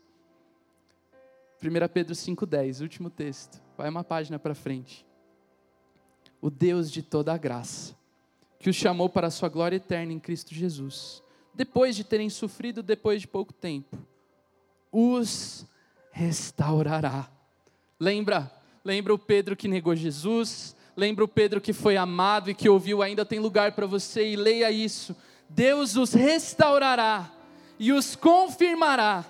[1.59, 3.59] 1 Pedro 5,10, último texto.
[3.75, 5.03] Vai uma página para frente.
[6.39, 7.97] O Deus de toda a graça,
[8.59, 11.23] que os chamou para a sua glória eterna em Cristo Jesus,
[11.55, 13.97] depois de terem sofrido depois de pouco tempo,
[14.91, 15.65] os
[16.11, 17.31] restaurará.
[17.99, 18.51] Lembra?
[18.85, 20.75] Lembra o Pedro que negou Jesus?
[20.95, 24.35] Lembra o Pedro que foi amado e que ouviu, ainda tem lugar para você e
[24.35, 25.15] leia isso.
[25.47, 27.31] Deus os restaurará
[27.79, 29.25] e os confirmará,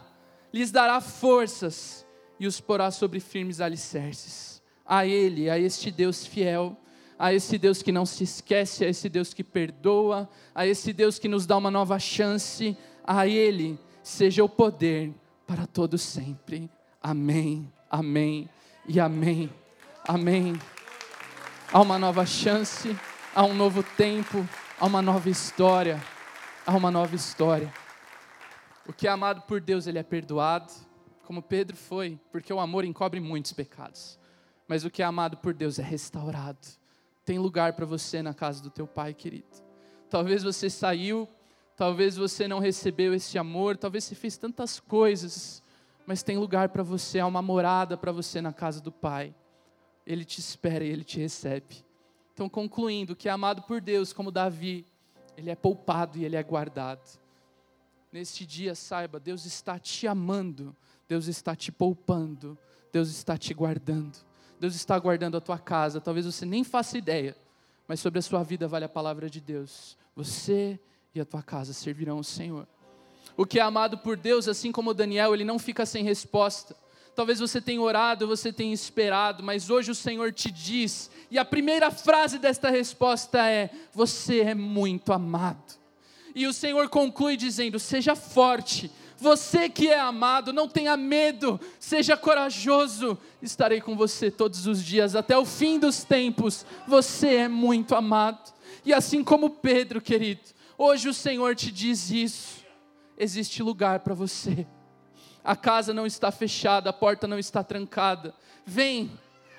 [0.52, 2.06] lhes dará forças
[2.39, 4.62] e os porá sobre firmes alicerces.
[4.86, 6.76] A Ele, a este Deus fiel,
[7.17, 11.19] a esse Deus que não se esquece, a esse Deus que perdoa, a esse Deus
[11.19, 15.13] que nos dá uma nova chance, a Ele seja o poder
[15.45, 16.69] para todo sempre.
[17.02, 18.50] Amém, amém
[18.88, 19.50] e amém.
[20.08, 20.58] Amém.
[21.71, 22.97] Há uma nova chance,
[23.36, 24.43] há um novo tempo,
[24.79, 26.01] há uma nova história,
[26.65, 27.71] há uma nova história.
[28.88, 30.73] O que é amado por Deus, ele é perdoado
[31.23, 34.17] como Pedro foi, porque o amor encobre muitos pecados.
[34.67, 36.58] Mas o que é amado por Deus é restaurado.
[37.23, 39.45] Tem lugar para você na casa do teu pai, querido.
[40.10, 41.29] Talvez você saiu,
[41.77, 45.62] talvez você não recebeu esse amor, talvez você fez tantas coisas,
[46.08, 49.36] mas tem lugar para você, há uma morada para você na casa do pai.
[50.10, 51.86] Ele te espera e ele te recebe.
[52.34, 54.86] Então, concluindo, que é amado por Deus, como Davi,
[55.38, 57.19] ele é poupado e ele é guardado.
[58.12, 60.76] Neste dia, saiba, Deus está te amando
[61.10, 62.56] Deus está te poupando,
[62.93, 64.15] Deus está te guardando,
[64.60, 66.00] Deus está guardando a tua casa.
[66.00, 67.36] Talvez você nem faça ideia,
[67.88, 69.98] mas sobre a sua vida vale a palavra de Deus.
[70.15, 70.80] Você
[71.15, 72.67] e a tua casa servirão o Senhor.
[73.36, 76.76] O que é amado por Deus, assim como Daniel, ele não fica sem resposta.
[77.19, 81.43] Talvez você tenha orado, você tenha esperado, mas hoje o Senhor te diz, e a
[81.43, 85.77] primeira frase desta resposta é: Você é muito amado.
[86.34, 92.15] E o Senhor conclui dizendo: Seja forte, você que é amado, não tenha medo, seja
[92.15, 93.17] corajoso.
[93.41, 96.65] Estarei com você todos os dias, até o fim dos tempos.
[96.88, 98.53] Você é muito amado.
[98.86, 100.39] E assim como Pedro, querido,
[100.77, 102.63] hoje o Senhor te diz isso.
[103.17, 104.65] Existe lugar para você.
[105.43, 108.34] A casa não está fechada, a porta não está trancada.
[108.65, 109.12] Vem,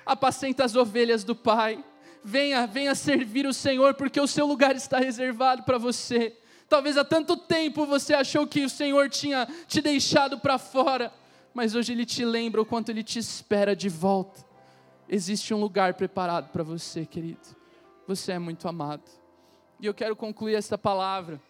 [0.05, 1.83] apacenta as ovelhas do Pai.
[2.23, 6.37] Venha, venha servir o Senhor, porque o seu lugar está reservado para você.
[6.69, 11.11] Talvez há tanto tempo você achou que o Senhor tinha te deixado para fora,
[11.53, 14.45] mas hoje Ele te lembra o quanto Ele te espera de volta.
[15.09, 17.41] Existe um lugar preparado para você, querido.
[18.07, 19.03] Você é muito amado.
[19.79, 21.41] E eu quero concluir esta palavra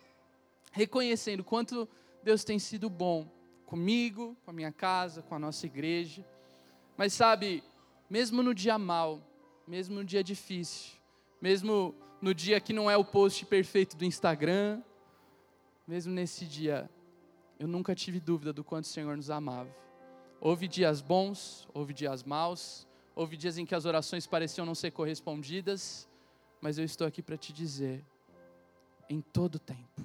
[0.71, 1.87] reconhecendo quanto
[2.23, 3.27] Deus tem sido bom
[3.71, 6.27] comigo, com a minha casa, com a nossa igreja.
[6.97, 7.63] Mas sabe,
[8.09, 9.25] mesmo no dia mal,
[9.65, 10.99] mesmo no dia difícil,
[11.41, 14.81] mesmo no dia que não é o post perfeito do Instagram,
[15.87, 16.89] mesmo nesse dia,
[17.57, 19.73] eu nunca tive dúvida do quanto o Senhor nos amava.
[20.41, 24.91] Houve dias bons, houve dias maus, houve dias em que as orações pareciam não ser
[24.91, 26.09] correspondidas,
[26.59, 28.03] mas eu estou aqui para te dizer,
[29.09, 30.01] em todo tempo,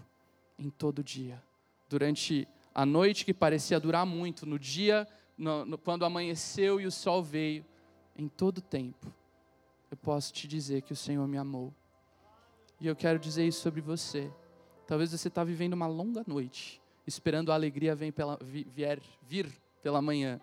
[0.57, 1.43] em todo dia,
[1.89, 2.47] durante
[2.79, 5.09] a noite que parecia durar muito, no dia,
[5.39, 7.65] no, no, quando amanheceu e o sol veio,
[8.15, 9.11] em todo tempo,
[9.91, 11.73] eu posso te dizer que o Senhor me amou.
[12.79, 14.31] E eu quero dizer isso sobre você.
[14.87, 19.51] Talvez você está vivendo uma longa noite, esperando a alegria vem pela, vier, vir
[19.83, 20.39] pela manhã.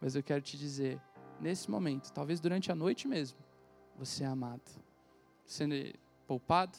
[0.00, 1.00] Mas eu quero te dizer,
[1.40, 3.38] nesse momento, talvez durante a noite mesmo,
[3.96, 4.68] você é amado.
[5.46, 5.92] Você é
[6.26, 6.76] poupado,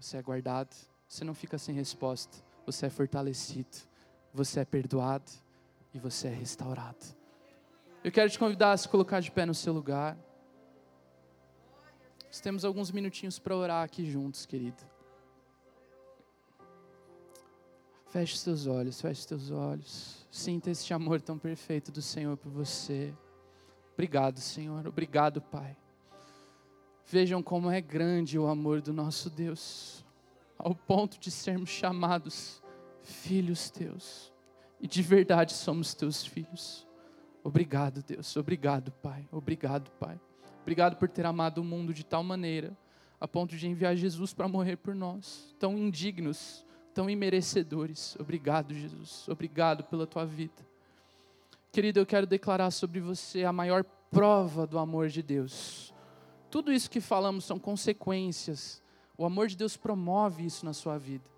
[0.00, 0.74] você é guardado,
[1.06, 3.86] você não fica sem resposta, você é fortalecido,
[4.32, 5.30] você é perdoado
[5.92, 7.04] e você é restaurado.
[8.02, 10.16] Eu quero te convidar a se colocar de pé no seu lugar.
[12.26, 14.82] Nós temos alguns minutinhos para orar aqui juntos, querido.
[18.06, 20.26] Feche seus olhos, feche seus olhos.
[20.30, 23.14] Sinta este amor tão perfeito do Senhor por você.
[23.94, 24.86] Obrigado, Senhor.
[24.86, 25.76] Obrigado, Pai.
[27.04, 30.04] Vejam como é grande o amor do nosso Deus,
[30.58, 32.62] ao ponto de sermos chamados
[33.08, 34.32] filhos teus.
[34.80, 36.86] E de verdade somos teus filhos.
[37.42, 38.36] Obrigado, Deus.
[38.36, 39.26] Obrigado, Pai.
[39.32, 40.20] Obrigado, Pai.
[40.62, 42.76] Obrigado por ter amado o mundo de tal maneira,
[43.20, 46.66] a ponto de enviar Jesus para morrer por nós, tão indignos
[46.98, 48.16] tão imerecedores.
[48.18, 49.28] Obrigado, Jesus.
[49.28, 50.66] Obrigado pela tua vida.
[51.70, 55.94] Querido, eu quero declarar sobre você a maior prova do amor de Deus.
[56.50, 58.82] Tudo isso que falamos são consequências.
[59.16, 61.30] O amor de Deus promove isso na sua vida.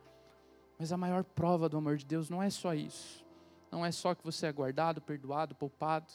[0.81, 3.23] Mas a maior prova do amor de Deus não é só isso.
[3.71, 6.11] não é só que você é guardado, perdoado, poupado.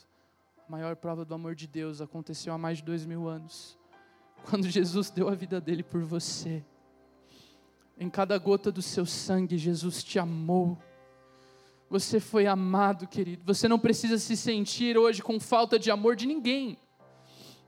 [0.67, 3.77] A maior prova do amor de Deus aconteceu há mais de dois mil anos,
[4.49, 6.65] quando Jesus deu a vida dele por você.
[7.95, 10.75] Em cada gota do seu sangue, Jesus te amou.
[11.87, 13.43] Você foi amado, querido.
[13.45, 16.75] Você não precisa se sentir hoje com falta de amor de ninguém.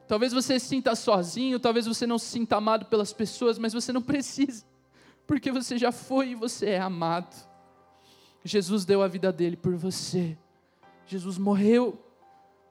[0.07, 3.93] Talvez você se sinta sozinho, talvez você não se sinta amado pelas pessoas, mas você
[3.93, 4.65] não precisa,
[5.27, 7.35] porque você já foi e você é amado.
[8.43, 10.37] Jesus deu a vida dele por você.
[11.05, 12.01] Jesus morreu,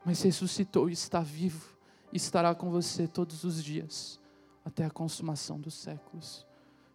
[0.04, 1.76] mas ressuscitou e está vivo
[2.10, 4.18] e estará com você todos os dias,
[4.64, 6.46] até a consumação dos séculos.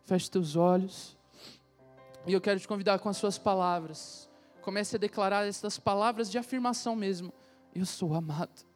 [0.03, 1.15] Feche teus olhos.
[2.25, 4.29] E eu quero te convidar com as suas palavras.
[4.61, 7.31] Comece a declarar essas palavras de afirmação mesmo.
[7.73, 8.70] Eu sou amado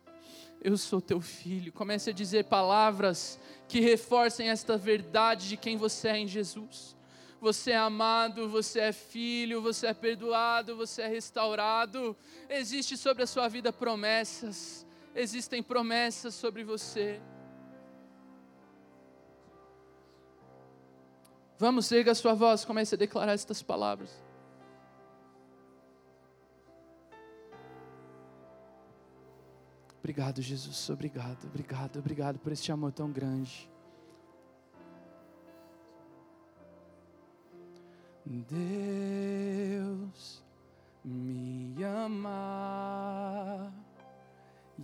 [0.65, 1.71] eu sou teu filho.
[1.71, 6.95] Comece a dizer palavras que reforcem esta verdade de quem você é em Jesus.
[7.39, 12.17] Você é amado, você é filho, você é perdoado, você é restaurado.
[12.49, 14.87] Existe sobre a sua vida promessas.
[15.13, 17.21] Existem promessas sobre você.
[21.59, 24.24] Vamos, erga a sua voz, comece a declarar estas palavras.
[30.05, 30.87] Obrigado, Jesus.
[30.91, 33.67] Obrigado, obrigado, obrigado por este amor tão grande.
[38.23, 38.53] Deus
[41.03, 43.73] me ama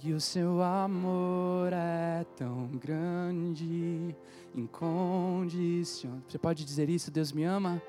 [0.04, 4.16] e o seu amor é tão grande,
[4.56, 6.18] incondicional.
[6.28, 7.12] Você pode dizer isso?
[7.12, 7.80] Deus me ama?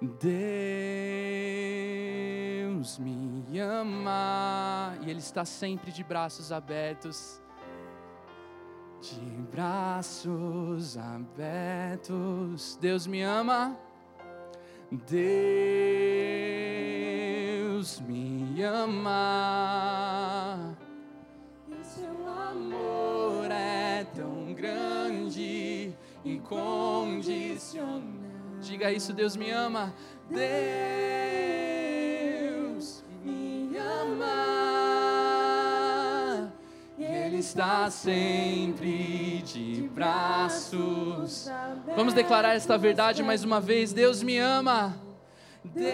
[0.00, 0.18] Deus
[2.98, 7.40] me ama e Ele está sempre de braços abertos.
[9.00, 9.18] De
[9.50, 13.74] braços abertos, Deus me ama.
[14.90, 15.18] Deus
[18.00, 20.76] me ama.
[21.68, 28.25] E seu amor é tão grande, incondicional
[28.66, 29.94] Diga isso, Deus me ama.
[30.28, 30.44] Deus
[33.24, 34.26] me ama.
[36.98, 41.48] Ele está sempre de braços.
[41.94, 43.92] Vamos declarar esta verdade mais uma vez.
[43.92, 44.96] Deus me ama.
[45.64, 45.86] Deus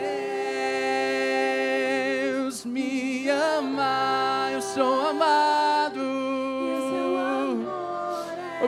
[2.64, 4.48] me ama.
[4.50, 5.71] Eu sou amado.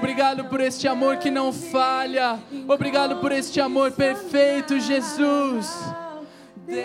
[0.05, 2.38] Obrigado por este amor que não falha.
[2.69, 5.67] Obrigado por este amor perfeito, Jesus.
[6.59, 6.85] Deus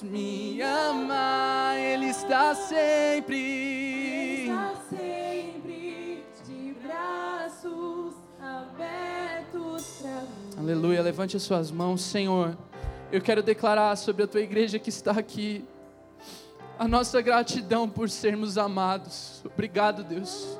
[0.00, 4.44] me ama, Ele está sempre.
[4.44, 10.56] Está sempre de braços abertos mim.
[10.56, 11.02] Aleluia.
[11.02, 12.56] Levante as suas mãos, Senhor.
[13.10, 15.64] Eu quero declarar sobre a tua igreja que está aqui
[16.78, 19.42] a nossa gratidão por sermos amados.
[19.44, 20.58] Obrigado, Deus.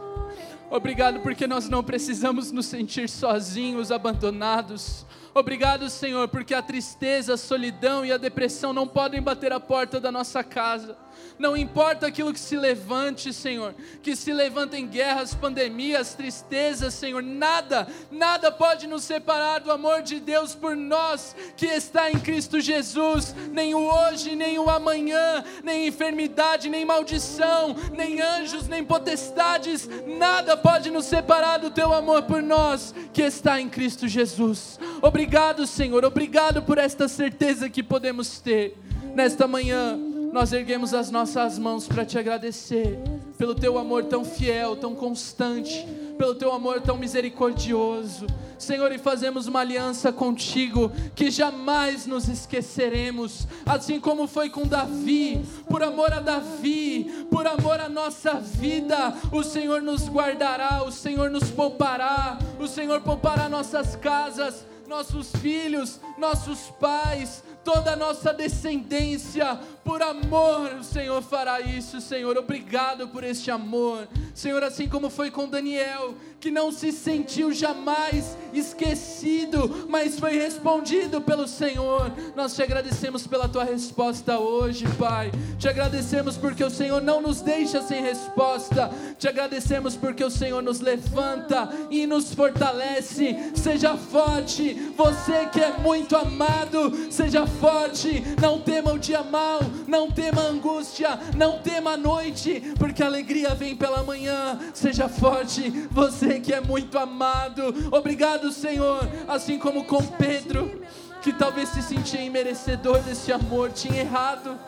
[0.70, 5.04] Obrigado porque nós não precisamos nos sentir sozinhos, abandonados.
[5.34, 9.98] Obrigado, Senhor, porque a tristeza, a solidão e a depressão não podem bater a porta
[9.98, 10.96] da nossa casa.
[11.36, 17.88] Não importa aquilo que se levante, Senhor, que se levantem guerras, pandemias, tristezas, Senhor, nada,
[18.10, 23.34] nada pode nos separar do amor de Deus por nós que está em Cristo Jesus.
[23.50, 30.56] Nem o hoje, nem o amanhã, nem enfermidade, nem maldição, nem anjos, nem potestades, nada
[30.56, 34.78] pode nos separar do teu amor por nós que está em Cristo Jesus.
[35.02, 35.23] Obrigado,
[35.66, 38.76] Senhor, obrigado por esta certeza que podemos ter.
[39.14, 39.98] Nesta manhã
[40.32, 42.98] nós erguemos as nossas mãos para te agradecer
[43.38, 45.86] pelo teu amor tão fiel, tão constante,
[46.18, 48.26] pelo teu amor tão misericordioso.
[48.58, 55.44] Senhor, e fazemos uma aliança contigo que jamais nos esqueceremos, assim como foi com Davi,
[55.68, 61.30] por amor a Davi, por amor à nossa vida, o Senhor nos guardará, o Senhor
[61.30, 69.58] nos poupará, o Senhor poupará nossas casas, nossos filhos, nossos pais, toda a nossa descendência,
[69.84, 72.36] por amor, o Senhor fará isso, Senhor.
[72.38, 74.64] Obrigado por este amor, Senhor.
[74.64, 81.46] Assim como foi com Daniel, que não se sentiu jamais esquecido, mas foi respondido pelo
[81.46, 82.12] Senhor.
[82.34, 85.30] Nós te agradecemos pela tua resposta hoje, Pai.
[85.58, 88.90] Te agradecemos porque o Senhor não nos deixa sem resposta.
[89.18, 93.36] Te agradecemos porque o Senhor nos levanta e nos fortalece.
[93.54, 98.22] Seja forte, você que é muito amado, seja forte.
[98.40, 103.54] Não tema o dia mal, não tema angústia, não tema a noite, porque a alegria
[103.54, 104.58] vem pela manhã.
[104.72, 107.74] Seja forte, você que é muito amado.
[107.90, 109.08] Obrigado, Senhor.
[109.28, 110.82] Assim como com Pedro
[111.24, 114.58] que talvez se sentia imerecedor desse amor, tinha errado.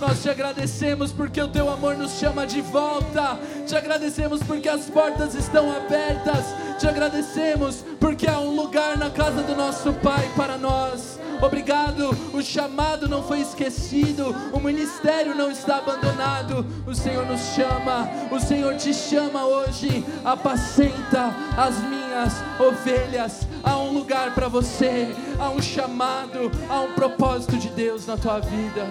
[0.00, 3.38] Nós te agradecemos porque o teu amor nos chama de volta.
[3.66, 6.46] Te agradecemos porque as portas estão abertas.
[6.78, 11.19] Te agradecemos porque há um lugar na casa do nosso Pai para nós.
[11.42, 16.66] Obrigado, o chamado não foi esquecido, o ministério não está abandonado.
[16.86, 20.04] O Senhor nos chama, o Senhor te chama hoje.
[20.22, 23.48] Apacenta as minhas ovelhas.
[23.62, 28.38] Há um lugar para você, há um chamado, há um propósito de Deus na tua
[28.40, 28.86] vida.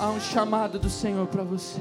[0.00, 1.80] Há um chamado do Senhor para você.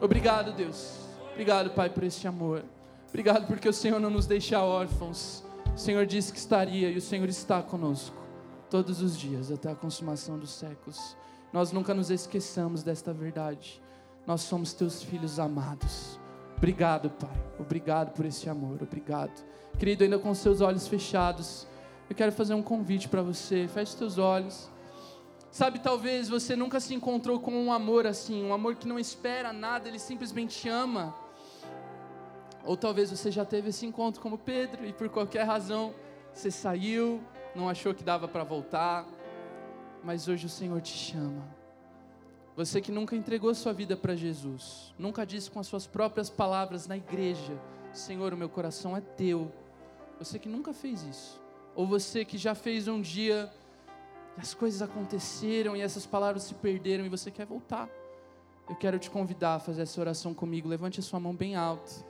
[0.00, 0.92] Obrigado, Deus.
[1.32, 2.62] Obrigado, Pai, por este amor.
[3.08, 5.42] Obrigado porque o Senhor não nos deixa órfãos.
[5.74, 8.27] O Senhor disse que estaria e o Senhor está conosco
[8.70, 11.16] todos os dias até a consumação dos séculos.
[11.52, 13.82] Nós nunca nos esqueçamos desta verdade.
[14.26, 16.20] Nós somos teus filhos amados.
[16.56, 17.42] Obrigado, Pai.
[17.58, 18.82] Obrigado por esse amor.
[18.82, 19.44] Obrigado.
[19.78, 21.66] Querido, ainda com seus olhos fechados,
[22.10, 23.66] eu quero fazer um convite para você.
[23.68, 24.68] Feche seus olhos.
[25.50, 29.52] Sabe, talvez você nunca se encontrou com um amor assim, um amor que não espera
[29.52, 31.14] nada, ele simplesmente ama.
[32.64, 35.94] Ou talvez você já teve esse encontro como Pedro e por qualquer razão
[36.32, 37.22] você saiu,
[37.54, 39.06] não achou que dava para voltar,
[40.02, 41.44] mas hoje o Senhor te chama.
[42.56, 46.86] Você que nunca entregou sua vida para Jesus, nunca disse com as suas próprias palavras
[46.86, 47.58] na igreja:
[47.92, 49.52] Senhor, o meu coração é teu.
[50.18, 51.40] Você que nunca fez isso,
[51.74, 53.52] ou você que já fez um dia
[54.38, 57.88] as coisas aconteceram e essas palavras se perderam e você quer voltar.
[58.68, 60.68] Eu quero te convidar a fazer essa oração comigo.
[60.68, 62.04] Levante a sua mão bem alto.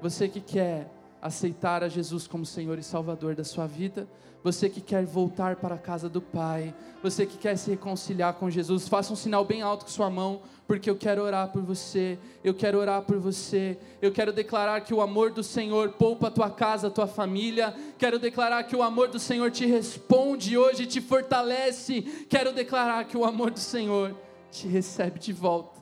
[0.00, 0.88] Você que quer
[1.20, 4.08] aceitar a Jesus como Senhor e Salvador da sua vida,
[4.46, 8.48] você que quer voltar para a casa do Pai, você que quer se reconciliar com
[8.48, 12.16] Jesus, faça um sinal bem alto com sua mão, porque eu quero orar por você,
[12.44, 16.30] eu quero orar por você, eu quero declarar que o amor do Senhor poupa a
[16.30, 20.86] tua casa, a tua família, quero declarar que o amor do Senhor te responde hoje,
[20.86, 24.14] te fortalece, quero declarar que o amor do Senhor
[24.52, 25.80] te recebe de volta.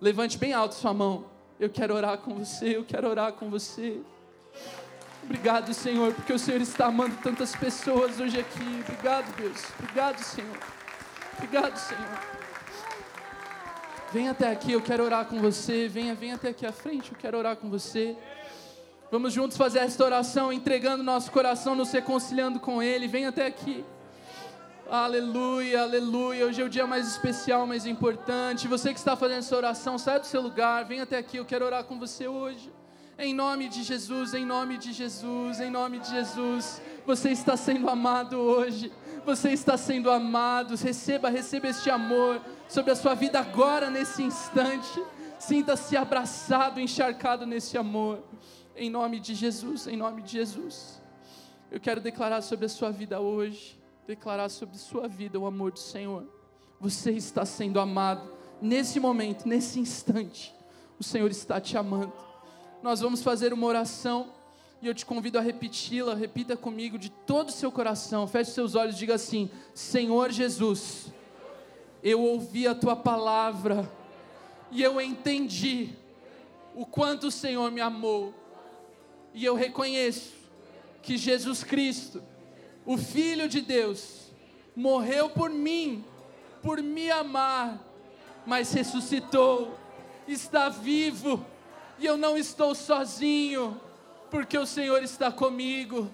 [0.00, 1.24] Levante bem alto sua mão,
[1.58, 4.00] eu quero orar com você, eu quero orar com você.
[5.24, 8.80] Obrigado, Senhor, porque o Senhor está amando tantas pessoas hoje aqui.
[8.82, 9.62] Obrigado, Deus.
[9.78, 10.58] Obrigado, Senhor.
[11.36, 12.20] Obrigado, Senhor.
[14.12, 15.88] Vem até aqui, eu quero orar com você.
[15.88, 18.16] Venha, venha até aqui à frente, eu quero orar com você.
[19.10, 23.08] Vamos juntos fazer esta oração, entregando nosso coração, nos reconciliando com Ele.
[23.08, 23.84] Vem até aqui.
[24.90, 26.46] Aleluia, aleluia.
[26.46, 28.68] Hoje é o dia mais especial, mais importante.
[28.68, 31.38] Você que está fazendo essa oração, sai do seu lugar, vem até aqui.
[31.38, 32.70] Eu quero orar com você hoje.
[33.16, 36.82] Em nome de Jesus, em nome de Jesus, em nome de Jesus.
[37.06, 38.92] Você está sendo amado hoje.
[39.24, 40.74] Você está sendo amado.
[40.74, 45.00] Receba, receba este amor sobre a sua vida agora, nesse instante.
[45.38, 48.20] Sinta-se abraçado, encharcado nesse amor.
[48.76, 51.00] Em nome de Jesus, em nome de Jesus.
[51.70, 55.78] Eu quero declarar sobre a sua vida hoje, declarar sobre sua vida o amor do
[55.78, 56.26] Senhor.
[56.80, 58.28] Você está sendo amado
[58.60, 60.52] nesse momento, nesse instante.
[60.98, 62.12] O Senhor está te amando
[62.84, 64.26] nós vamos fazer uma oração
[64.82, 68.74] e eu te convido a repeti-la, repita comigo de todo o seu coração, feche seus
[68.74, 71.06] olhos e diga assim: Senhor Jesus,
[72.02, 73.90] eu ouvi a tua palavra
[74.70, 75.94] e eu entendi
[76.74, 78.34] o quanto o Senhor me amou,
[79.32, 80.34] e eu reconheço
[81.00, 82.22] que Jesus Cristo,
[82.84, 84.30] o Filho de Deus,
[84.76, 86.04] morreu por mim,
[86.62, 87.82] por me amar,
[88.44, 89.74] mas ressuscitou,
[90.28, 91.46] está vivo
[91.98, 93.80] e eu não estou sozinho,
[94.30, 96.10] porque o Senhor está comigo.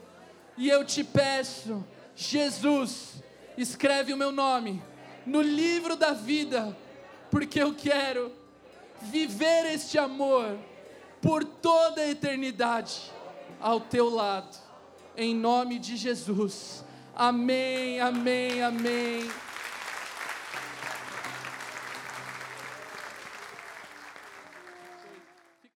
[0.57, 3.22] E eu te peço, Jesus,
[3.57, 4.83] escreve o meu nome
[5.24, 6.76] no livro da vida,
[7.31, 8.33] porque eu quero
[9.01, 10.59] viver este amor
[11.22, 13.11] por toda a eternidade
[13.61, 14.57] ao teu lado,
[15.16, 16.85] em nome de Jesus.
[17.14, 19.49] Amém, amém, amém.